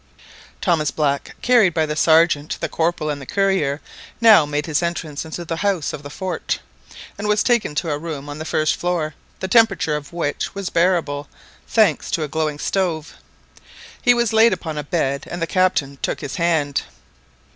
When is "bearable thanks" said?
10.71-12.09